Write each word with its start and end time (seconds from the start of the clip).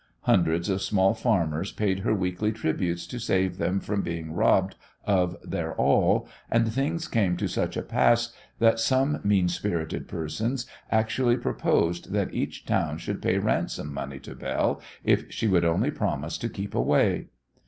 Hundreds 0.21 0.67
of 0.67 0.81
small 0.81 1.13
farmers 1.13 1.71
paid 1.71 1.99
her 1.99 2.15
weekly 2.15 2.51
tributes 2.51 3.05
to 3.05 3.19
save 3.19 3.59
them 3.59 3.79
from 3.79 4.01
being 4.01 4.33
robbed 4.33 4.73
of 5.05 5.37
their 5.47 5.75
all, 5.75 6.27
and 6.49 6.73
things 6.73 7.07
came 7.07 7.37
to 7.37 7.47
such 7.47 7.77
a 7.77 7.83
pass 7.83 8.33
that 8.57 8.79
some 8.79 9.19
mean 9.23 9.47
spirited 9.47 10.07
persons 10.07 10.65
actually 10.91 11.37
proposed 11.37 12.13
that 12.13 12.33
each 12.33 12.65
town 12.65 12.97
should 12.97 13.21
pay 13.21 13.37
ransom 13.37 13.93
money 13.93 14.17
to 14.17 14.33
Belle 14.33 14.81
if 15.03 15.31
she 15.31 15.47
would 15.47 15.63
only 15.65 15.91
promise 15.91 16.35
to 16.39 16.49
keep 16.49 16.73
away! 16.73 17.27